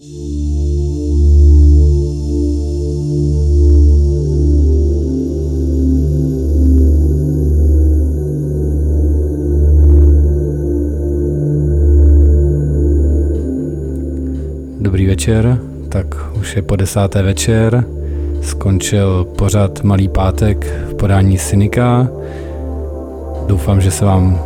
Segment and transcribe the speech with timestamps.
[0.00, 0.08] Dobrý
[15.06, 16.06] večer, tak
[16.40, 17.84] už je po desáté večer,
[18.42, 22.08] skončil pořad Malý pátek v podání Synika.
[23.46, 24.40] Doufám, že se vám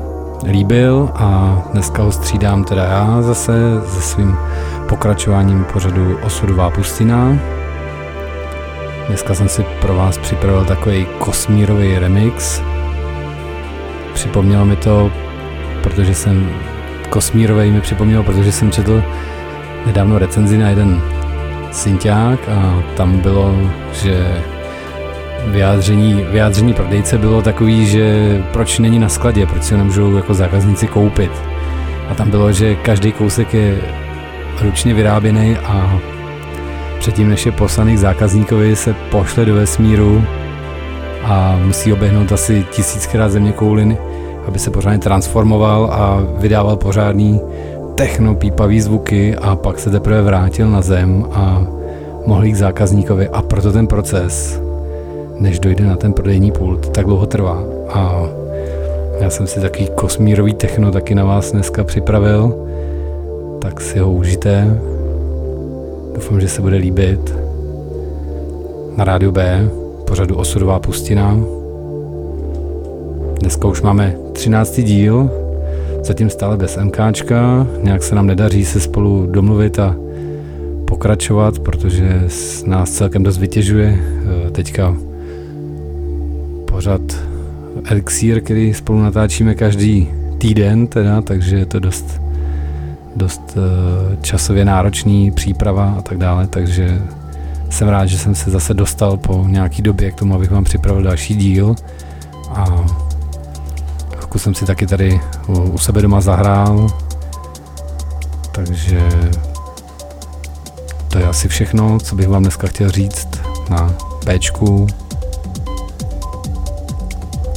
[0.44, 3.52] líbil a dneska ho střídám teda já zase
[3.86, 4.36] se svým
[4.90, 7.38] pokračováním pořadu Osudová pustina.
[9.08, 12.62] Dneska jsem si pro vás připravil takový kosmírový remix.
[14.14, 15.10] Připomnělo mi to,
[15.82, 16.50] protože jsem
[17.08, 19.02] kosmírový mi připomnělo, protože jsem četl
[19.86, 21.02] nedávno recenzi na jeden
[21.72, 23.54] synťák a tam bylo,
[23.92, 24.42] že
[25.46, 30.34] vyjádření, vyjádření prodejce bylo takový, že proč není na skladě, proč si ho nemůžou jako
[30.34, 31.32] zákazníci koupit.
[32.08, 33.99] A tam bylo, že každý kousek je
[34.62, 36.00] ručně vyráběný a
[36.98, 40.24] předtím, než je poslaný k zákazníkovi, se pošle do vesmíru
[41.22, 43.98] a musí obehnout asi tisíckrát země kouliny,
[44.46, 47.40] aby se pořádně transformoval a vydával pořádný
[47.94, 51.66] techno pípavý zvuky a pak se teprve vrátil na zem a
[52.26, 53.28] mohl jít k zákazníkovi.
[53.28, 54.62] A proto ten proces,
[55.38, 57.62] než dojde na ten prodejní pult, tak dlouho trvá.
[57.88, 58.22] A
[59.20, 62.54] já jsem si takový kosmírový techno taky na vás dneska připravil,
[63.60, 64.80] tak si ho užijte.
[66.14, 67.34] Doufám, že se bude líbit.
[68.96, 69.70] Na rádiu B,
[70.06, 71.36] pořadu Osudová pustina.
[73.40, 74.80] Dneska už máme 13.
[74.80, 75.30] díl,
[76.04, 79.96] zatím stále bez MKčka, nějak se nám nedaří se spolu domluvit a
[80.84, 82.22] pokračovat, protože
[82.66, 83.98] nás celkem dost vytěžuje.
[84.46, 84.96] Eh, teďka
[86.64, 87.00] pořad
[87.84, 92.20] Elixir, který spolu natáčíme každý týden, teda, takže je to dost,
[93.20, 97.02] dost eh, časově náročný příprava a tak dále, takže
[97.70, 101.02] jsem rád, že jsem se zase dostal po nějaký době k tomu, abych vám připravil
[101.02, 101.74] další díl
[102.54, 102.64] a
[104.14, 106.86] chvilku jsem si taky tady u, sebe doma zahrál,
[108.52, 109.08] takže
[111.08, 113.28] to je asi všechno, co bych vám dneska chtěl říct
[113.70, 113.94] na
[114.24, 114.86] Pčku.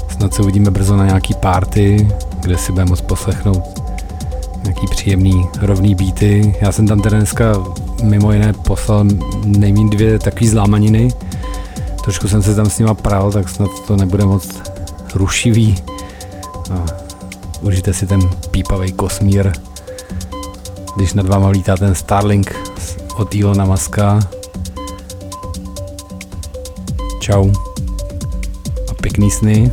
[0.09, 2.07] Snad se uvidíme brzo na nějaký party,
[2.41, 3.72] kde si budeme moct poslechnout
[4.63, 6.55] nějaký příjemný rovný beaty.
[6.61, 7.53] Já jsem tam teda dneska
[8.03, 9.05] mimo jiné poslal
[9.45, 11.11] nejmín dvě takové zlámaniny.
[12.03, 14.61] Trošku jsem se tam s nima pral, tak snad to nebude moc
[15.15, 15.75] rušivý.
[16.73, 16.85] A
[17.61, 19.51] užijte si ten pípavý kosmír,
[20.95, 22.55] když nad váma lítá ten Starlink
[23.15, 24.19] od Ilona Maska.
[27.19, 27.51] Čau
[28.91, 29.71] a pěkný sny.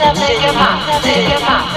[0.00, 1.69] 四十天吧四天吧